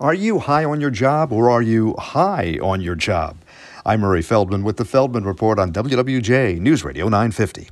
[0.00, 3.36] Are you high on your job or are you high on your job?
[3.86, 7.68] I'm Murray Feldman with the Feldman Report on WWJ News Radio 950.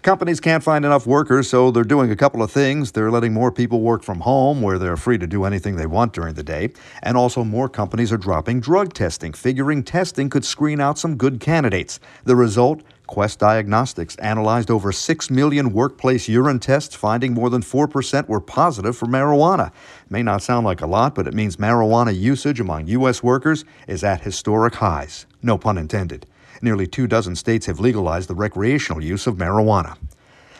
[0.00, 2.92] Companies can't find enough workers, so they're doing a couple of things.
[2.92, 6.14] They're letting more people work from home where they're free to do anything they want
[6.14, 6.70] during the day.
[7.02, 11.38] And also, more companies are dropping drug testing, figuring testing could screen out some good
[11.38, 12.00] candidates.
[12.24, 12.80] The result?
[13.08, 18.96] Quest Diagnostics analyzed over 6 million workplace urine tests, finding more than 4% were positive
[18.96, 19.72] for marijuana.
[20.10, 23.22] May not sound like a lot, but it means marijuana usage among U.S.
[23.22, 25.26] workers is at historic highs.
[25.42, 26.26] No pun intended.
[26.60, 29.96] Nearly two dozen states have legalized the recreational use of marijuana.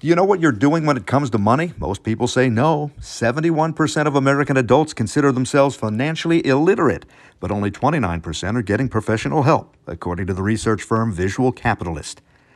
[0.00, 1.74] Do you know what you're doing when it comes to money?
[1.76, 2.90] Most people say no.
[3.00, 7.04] 71% of American adults consider themselves financially illiterate,
[7.38, 12.22] but only 29% are getting professional help, according to the research firm Visual Capitalist.